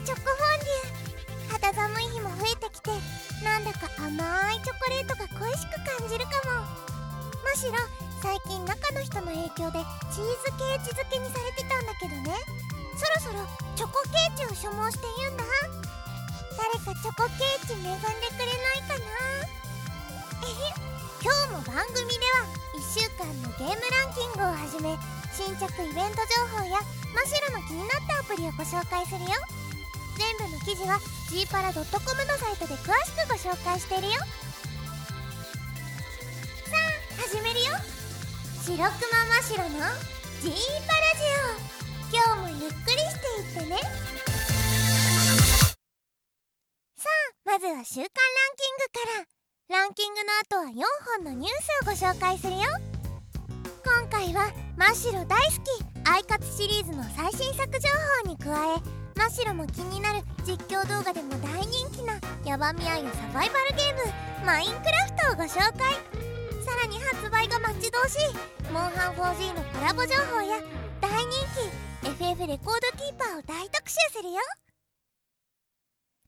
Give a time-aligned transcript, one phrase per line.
[0.00, 2.90] チョコフォンデュ肌寒い日も増えてきて
[3.44, 4.16] なんだか甘
[4.56, 6.64] いチョコレートが恋しく感じるかも。
[7.44, 7.76] むしろ
[8.22, 12.32] 最近中の人の影響でチーズケーチ漬けにされてたんだけどね。
[12.96, 13.44] そろそろ
[13.76, 15.44] チョコケーチを所望して言うんだ。
[16.56, 19.04] 誰かチョコケーチ恵んでくれないかな
[20.44, 20.72] えへ
[21.20, 21.28] 今
[21.60, 24.96] 日も番組では1週間のゲームランキングをはじめ
[25.32, 26.80] 新着イベント情報や
[27.14, 29.59] マシロの気になったアプリをご紹介するよ。
[30.20, 34.12] 全部の記事は g パラ .com のサイトで詳しくご紹介してるよ。
[34.12, 34.20] さ
[36.76, 37.72] あ始めるよ。
[38.62, 39.80] 白くまましろの
[40.42, 40.52] G
[40.84, 41.24] パラジ
[41.56, 41.72] オ。
[42.12, 43.80] 今日もゆっくりしていってね。
[46.96, 48.12] さあまずは週間ラン
[48.56, 49.24] キングから。
[49.70, 50.84] ランキングの後は4
[51.22, 51.52] 本のニュー
[51.96, 52.58] スをご紹介するよ。
[53.84, 57.88] 今回は真っ白大好きアイカツシリーズの最新作情
[58.24, 63.94] 報に加え真っ白も気になる実況動画でも大人気なヤバみ合いのサバイバルゲー
[64.42, 66.20] ムマインクラフトをご紹介。
[66.64, 70.60] さらに発売が待ち遠しいモンハン 4G のコラボ情報や
[71.00, 71.28] 大人
[72.02, 74.38] 気 FF レコードキーパーを大特集するよ。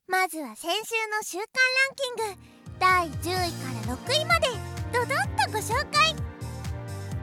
[0.08, 2.42] まずは先週の週間ランキング
[2.78, 4.48] 第10位から6位まで
[4.92, 6.14] ドドッとご紹介。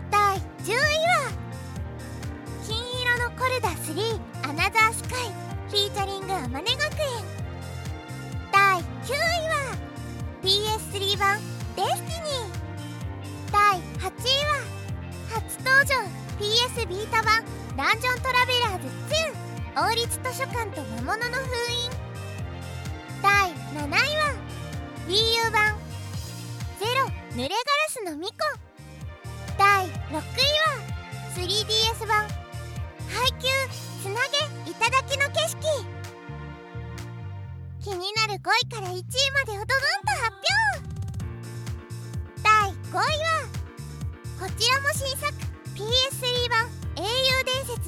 [0.09, 1.18] 第10位は
[3.39, 7.07] コルダ3 Another Sky featuring 天音学園。
[8.51, 9.15] 第9位
[9.47, 9.79] は
[10.43, 11.39] PS3 版
[11.77, 12.59] デスティニー。
[13.49, 14.59] 第8位は
[15.29, 15.95] 初登場
[16.37, 17.45] PS ビータ版
[17.77, 18.87] ダンジョントラベラーズ
[19.77, 21.89] 2王立図書館と魔物の封印。
[23.23, 24.35] 第7位は
[25.07, 25.77] Wii U 版
[26.77, 27.57] ゼロ濡れガラ
[27.87, 28.33] スのミコ
[29.57, 30.21] 第6位は
[31.37, 32.38] 3DS 版
[33.39, 33.47] 配給
[34.03, 34.11] つな
[34.65, 35.57] げいただきの景色。
[37.81, 40.91] 気になる5位から1位までをドドンと発表
[42.43, 43.39] 第5位は
[44.37, 45.33] こちらも新作。
[45.75, 46.67] PS3 版
[46.97, 47.07] 英雄
[47.45, 47.79] 伝説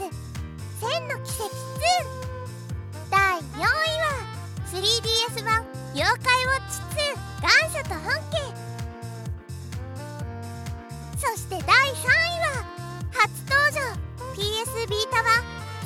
[0.79, 1.91] 千の奇跡2
[3.09, 4.07] 第4位は
[4.71, 7.11] 3DS 版妖怪ウォッチ2
[7.41, 8.60] 元祖と本家。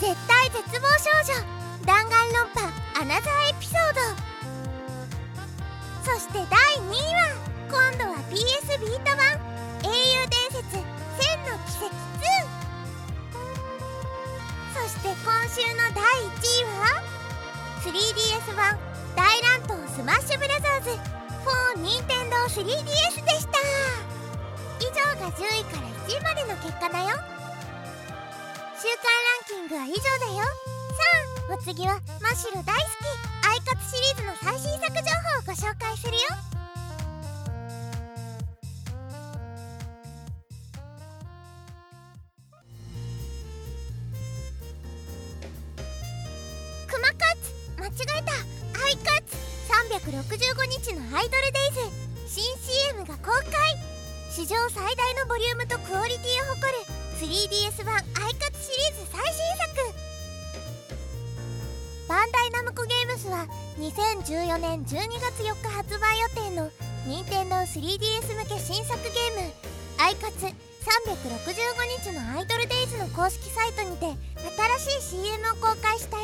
[0.06, 1.42] 絶対絶望少女
[1.84, 2.62] 弾丸論破
[3.02, 4.06] アナザーエピソード。
[6.14, 6.46] そして第
[6.78, 7.34] 2位は
[7.68, 9.26] 今度は PS ビータ版
[9.82, 12.22] 英雄伝説千の奇跡2
[14.76, 17.02] そして今週の第1位は
[17.82, 18.78] 3DS 版
[19.16, 20.90] 大乱闘スマッシュブラザーズ
[21.80, 23.58] 4任天堂 3DS でした。
[24.80, 27.35] 以上が10位から1位までの結果だよ。
[28.78, 30.44] 週間ランキングは以上だよ。
[30.44, 30.52] さ
[31.50, 33.08] あお次は真っ白大好き
[33.48, 36.20] アイカツシリーズの最新作情報をご紹介するよ。
[46.88, 48.34] クマカツ間違えた。
[48.84, 49.38] アイカツ
[49.72, 51.88] 365日のアイドルデイ
[52.28, 52.42] ズ。
[52.42, 52.44] 新
[52.92, 53.80] CM が公開。
[54.30, 57.06] 史上最大のボリュームとクオリティを誇る。
[57.16, 58.04] 3DS 版
[63.80, 66.72] 2014年12月4日発売予定の
[67.06, 69.54] 任天堂 3DS 向け新作ゲーム
[69.98, 70.54] 「アイカツ365
[72.04, 74.06] 日のアイドルデイズ」の公式サイトにて
[74.80, 76.24] 新しい CM を公開したよ。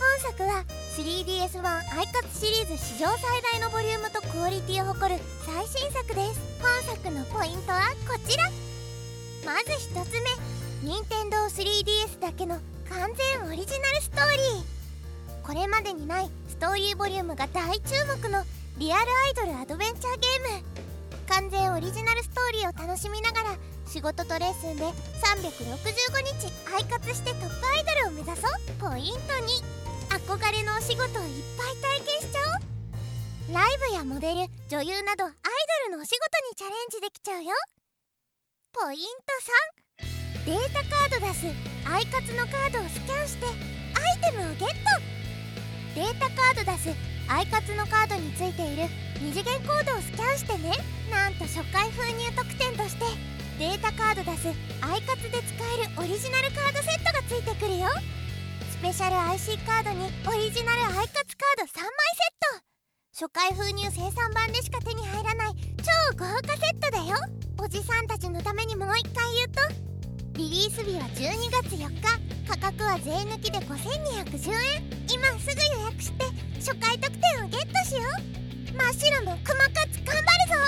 [0.00, 0.64] 本作は
[0.96, 6.40] 3DS 版アイカツシリーズ史上最大のボリュームとクオリティを誇る最新作です。
[6.60, 8.50] 本作のポイントはこちら。
[9.44, 10.30] まず1つ目
[10.82, 12.58] 任天堂 3DS だけの
[12.88, 14.79] 完全オリジナルストーリー。
[15.42, 18.44] これまでにないストーリーボリュームが大注目の
[18.78, 20.64] リアルアイドルアドベンチャーゲーム。
[21.28, 23.56] 完全オリジナルストーリーを楽しみながら
[23.86, 24.92] 仕事とレッスンで365
[26.24, 28.52] 日アイカツしてトップアイドルを目指そう。
[28.78, 29.62] ポイント2
[30.10, 32.40] 憧れのお仕事をいっぱい体験しちゃ
[33.50, 33.54] おう。
[33.54, 35.32] ライブやモデル女優などアイ
[35.86, 37.50] ドルのお仕事にチャレンジできちゃうよ。
[38.72, 39.00] ポイン
[40.46, 41.46] ト3データカード出す。
[41.84, 45.19] アイカツのカードをスキャンしてアイテムをゲット。
[45.94, 46.96] データカード出す
[47.28, 48.84] アイカツのカードについている。
[49.20, 50.72] 二次元コードをスキャンしてね。
[51.10, 53.04] なんと初回封入特典として
[53.58, 54.48] データカード出す
[54.80, 57.88] アイカツで使えるオリジナルカードセットがついてくるよ。
[58.70, 63.26] スペシャル IC カードにオリジナルアイカツカード3枚セット。
[63.26, 67.16] 初回封入生産版でしか手に入らない超豪華セットだよ。
[67.58, 69.60] おじさんたちのためにもう一回言うと。
[70.38, 72.39] リリース日は12月4日。
[72.50, 74.82] 価格は税抜きで5210円。
[75.06, 76.24] 今すぐ予約して
[76.58, 78.74] 初回特典をゲットしよう。
[78.74, 80.58] 真っ白のクマカツ頑張るぞ。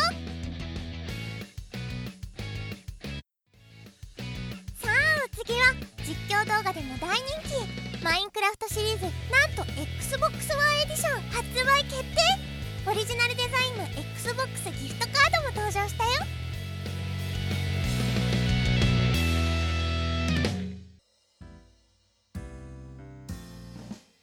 [4.78, 4.94] さあ
[5.26, 5.74] お次は
[6.06, 8.04] 実況動画でも大人気。
[8.04, 12.06] マインクラフトシリーズなんと XBOX1 エディション発売決定。
[12.86, 13.82] オリジナルデザインの
[14.14, 16.41] XBOX ギフトカードも登場したよ。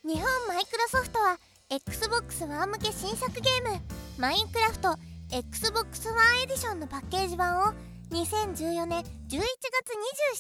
[0.10, 1.38] 日本マイクロソフトは
[1.70, 3.80] XBOX ONE 向け新作ゲーム
[4.18, 4.96] マインクラフト
[5.30, 7.74] XBOX ONE エディションのパッケージ版を
[8.10, 9.38] 2014年11月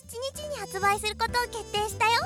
[0.10, 2.25] 27日に発売することを決定したよ。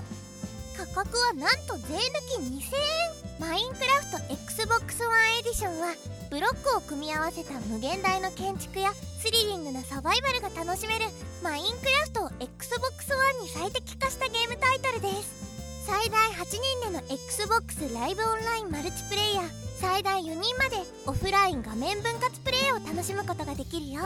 [0.77, 1.99] 価格はなんと税抜
[2.31, 3.41] き2000円。
[3.41, 5.11] マインクラフト XBOX ONE
[5.41, 5.87] エディションは
[6.31, 11.07] ブロックを組み合わせた無限大の建築やスリリングなサバイバルが楽しめる
[11.43, 15.52] マインクラフトを XBOX ONE に最適化したゲームタイトルです。
[15.85, 19.49] 最大8人での XBOX ライブオンラインマルチプレイヤー
[19.81, 20.77] 最大4人まで
[21.07, 24.01] オフライン画面分割プレイを楽しむことができるよ。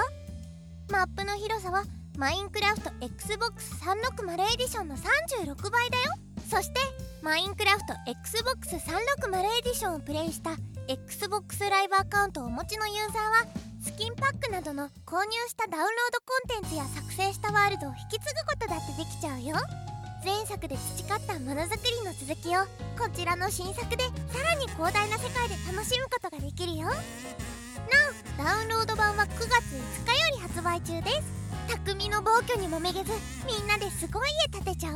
[0.90, 1.84] マップの広さは
[2.18, 6.14] マインクラフト XBOX360 エディションの36倍だよ。
[6.50, 6.80] そして
[7.22, 10.58] マインクラフト XBOX360 エディションをプレイした
[10.88, 19.87] XBOX ライブアカウントをお持ちのユーザーはスキンパックなどの購入したダウンロードコンテンツや作成したワールドを引き継ぐことだってできちゃうよ。
[20.24, 22.62] 前作で培ったものづくりの続きを
[22.98, 24.12] こちらの新作でさ
[24.44, 26.88] らに広大な世界で楽しむことができるよ。
[26.88, 31.38] なおダウンロード版は9月5日より発売中です。
[31.68, 33.12] 匠の暴挙にもめげず
[33.46, 34.96] みんなですごい家建てちゃおう。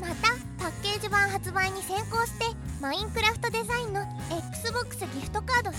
[0.00, 2.46] またパッケージ版発売に先行して
[2.80, 4.02] マインクラフトデザインの
[4.52, 5.74] XBOX ギフトカード3000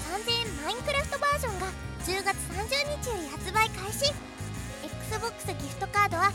[0.48, 1.68] 円マインクラフトバージョンが
[2.04, 4.14] 10月30日より発売開始。
[4.84, 6.32] XBOX ギフトカードは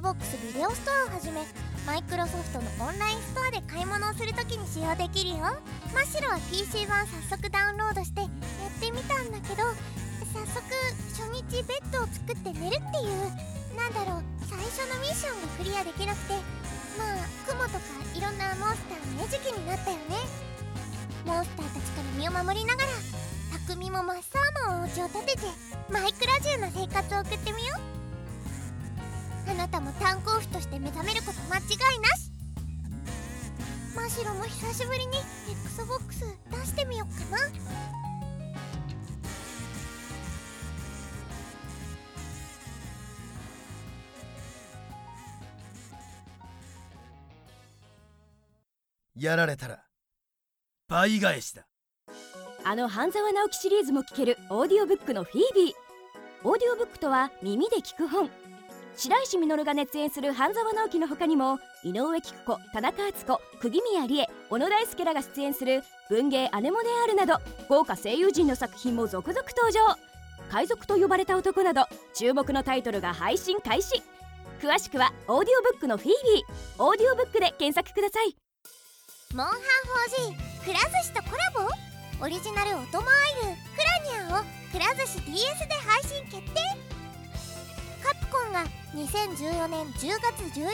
[0.00, 1.44] XBOX ビデオストアをはじめ
[1.84, 5.44] マイクロソフトのオンラインストアで買い物をするときに使用できるよ。
[5.92, 8.30] マシロは PC 版早速ダウンロードしてやっ
[8.80, 9.60] てみたんだけど
[10.32, 10.64] 早速
[11.12, 13.28] 初日ベッドを作って寝るっていう
[13.76, 16.34] なんだろう最初のミッションがクリアできなくて
[16.96, 17.84] まあ雲とか
[18.16, 20.16] いろんなモンスターの餌食になったよね。
[21.28, 22.88] モンスターたちから身を守りながら
[23.68, 24.22] 匠も真っ
[24.64, 25.44] 青のお家を建てて
[25.92, 27.89] マイクラジュな生活を送ってみよう。
[29.48, 31.60] あなたも炭鉱夫として目覚めること間違
[31.96, 32.30] いなし。
[33.94, 35.18] マシロも久しぶりに
[35.50, 37.38] XBOX 出してみよっかな。
[49.16, 49.84] やられたら
[50.88, 51.66] 倍返しだ。
[52.64, 55.74] あの半沢直樹シリーズも聞けるオーディオブックのフィービー。
[56.42, 58.30] オーディオブックとは耳で聞く本
[59.00, 67.38] 白石稔が熱演する半沢直樹の他にも井上菊子田中敦子釘宮理恵小野大輔らが出演する文芸アネモネアールなど
[67.70, 69.80] 豪華声優陣の作品も続々登場。
[70.50, 74.02] 海賊と呼ばれた男など注目のタイトルが配信開始。
[74.60, 78.36] 詳しくはオーディオブックのフィービーオーディオブックで検索ください。
[79.34, 79.56] モンハン
[80.28, 81.70] 4G くら寿司とコラボ？
[82.22, 83.56] オリジナルオトモアイル。
[83.74, 86.89] クラニャンをくら寿司 DS で配信決定。
[88.30, 90.70] コンが2014年10月11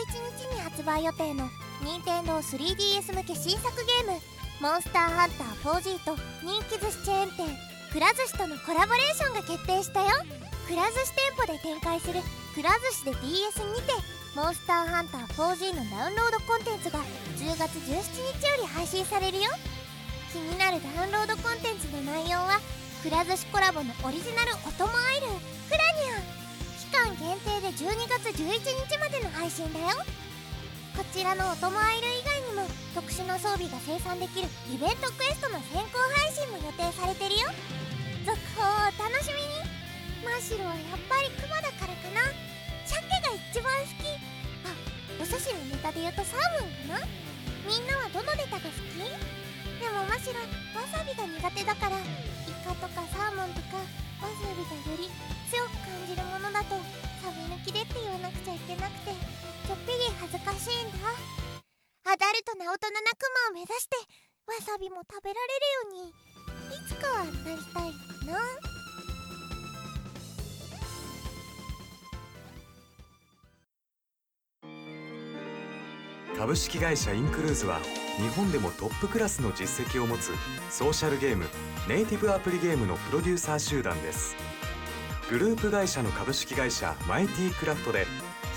[0.46, 1.48] 日に発売予定の
[1.82, 4.20] 任天堂 3DS 向け新作ゲーム
[4.60, 7.76] 「モンスターハンター 4G」と人気寿司チェーン店。
[7.92, 10.08] くら寿司とのコラボレーションが決定したよ。
[10.68, 12.20] くら寿司店舗で展開する
[12.54, 13.92] くら寿司で DS にて
[14.34, 16.98] モンスターハンター 4G のダウンロードコンテンツが
[17.38, 19.48] 10月17日より配信されるよ。
[20.30, 22.60] 気になるダウンロードコンテンツの内容は
[23.02, 25.55] くら寿司コラボのオリジナルおともアイル
[27.18, 28.44] 限定で12月11
[28.88, 29.86] 日までの配信だよ。
[30.96, 37.52] こちらのおともアイル以外にも特殊な装備が生産できるイベントクエストの先行配信も予定されてるよ。
[38.24, 39.60] 続報をお楽しみに。
[40.24, 42.24] マシロはやっぱりクマだからかな。
[42.88, 44.08] 鮭が一番好き。
[44.64, 44.72] あ
[45.20, 47.08] お寿司のネタで言うとサーモンかな。
[47.68, 48.96] みんなはどのネタが好き？
[48.96, 52.04] でもマシロわさびが苦手だからイ
[52.64, 53.76] カとかサーモンとか
[54.24, 55.12] わさびがより
[55.52, 56.80] 強く感じるものだと
[57.22, 61.08] サビ抜きでって言わなくちゃいけなくてちょっぴり恥ずかしいんだ。
[62.04, 63.96] アダルトな大人なクマを目指して
[64.46, 67.92] わさびも食べられるようにいつかはなりたい
[68.26, 68.38] な。
[76.38, 77.80] 株式会社インクルーズは
[78.18, 80.32] 日本でもトップクラスの実績を持つ
[80.70, 81.46] ソーシャルゲーム
[81.88, 84.36] ネイティブアプリゲームのプロデューサー集団です。
[85.28, 88.06] グループ会社の株式会社マイティクラフトで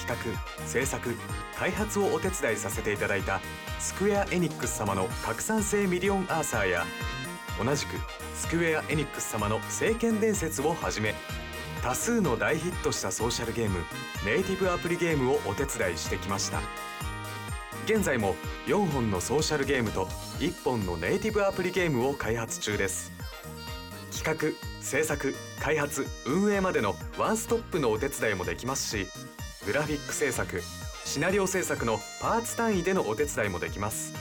[0.07, 0.21] 企
[0.59, 1.15] 画制作
[1.57, 3.41] 開発をお手伝いさせていただいた
[3.79, 6.85] スクエア・エニックス様の拡散性ミリオンアーサーや
[7.63, 7.95] 同じく
[8.35, 11.15] スクエア・エニックス様の聖剣伝説をはじめ
[11.81, 13.79] 多数の大ヒットしたソーシャルゲーム
[14.23, 16.61] ネイティブアプリゲームをお手伝いしてきました。
[17.85, 18.35] 現在も
[18.67, 20.05] 4本のソーシャルゲームと
[20.39, 23.11] 1本のネイティブアプリゲームを開発中です。
[24.11, 29.07] 企画制作開発運営までのワンストップのお手伝いもできますし
[29.65, 30.61] グラフィック制作
[31.09, 34.13] シナリオ制作のパーツ単位でのお手伝いもできます。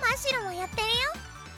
[0.00, 0.94] マシロもやってるよ。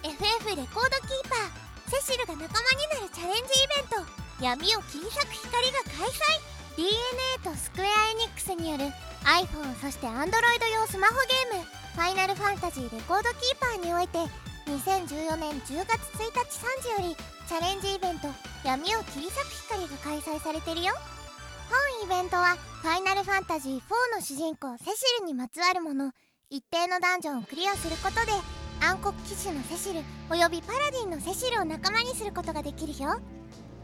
[0.03, 2.01] FF レコードキーパー。
[2.03, 4.24] セシルが仲間になるチャレンジイベント。
[4.45, 6.55] 闇を切り裂く光が開催。
[6.77, 6.93] DNA
[7.43, 8.85] とスクエア・エニックスによる
[9.25, 10.29] iPhone そして Android
[10.75, 11.15] 用スマホ
[11.51, 14.19] ゲーム「ファイナルファンタジーレコードキーパー」において
[14.67, 17.17] 2014年10月1日3時より
[17.49, 18.29] チャレンジイベント
[18.67, 20.93] 「闇を切り裂く光」が開催されてるよ。
[21.71, 23.81] 本イベントは「ファイナルファンタジー4」
[24.13, 26.13] の主人公セシルにまつわるもの。
[26.51, 28.33] 一定のダンジョンをクリアすることで
[28.81, 33.21] 暗黒騎士のセシルおよびパラディンのセシルを仲間にすることができるよ。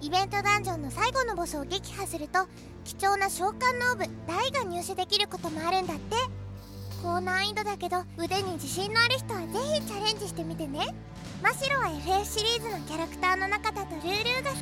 [0.03, 2.47] イベントダンジョンの最後のボスを撃破すると
[2.85, 6.17] 貴重な召喚のオブ大が入手できることもあるんだって。
[7.03, 9.47] 高難易度だけど腕に自信のある人はぜ
[9.81, 10.95] ひチャレンジしてみてね。
[11.43, 14.61] マシロは FF シリーズのキャラクターの中だとルールーが好き。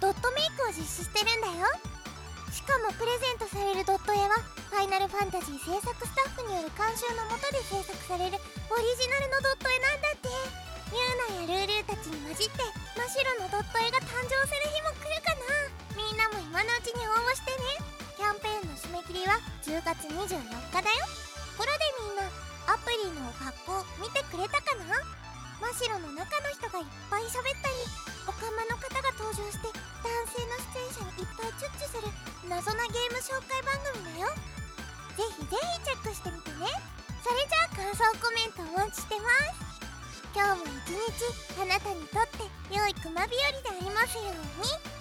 [0.00, 1.66] ドットメイクを実施してるんだよ。
[2.52, 4.40] しかもプレゼントされるドット絵は
[4.72, 10.28] ファイナルファンタジー制作スタッフによる監修のもとで制作されるオリジナルのドット絵なんだって。
[10.86, 12.62] ユーナやルールーたちに混じって
[12.94, 15.68] 真っ白のドット絵が誕生する日も来るかな。
[15.98, 17.82] みんなも今のうちに応募してね。
[18.16, 21.04] キャンペーンの締め切りは10月24日だよ。
[21.58, 22.30] これでみんな
[22.70, 24.94] アプリの格好見てくれたかな？
[25.58, 29.70] 真っ白の中の人がいっぱい喋ったりオカマの方が登場して
[30.02, 32.10] 男性の出演者にいっぱいチュッチュする
[32.50, 34.34] 謎なゲーム紹介番組だよ。
[35.14, 36.66] ぜひぜひチェックしてみてね。
[37.22, 39.66] それじゃあ感想コメントお待ちしてます。
[40.34, 44.95] 今日も一日あなたにとって良いクマ日和でありますように。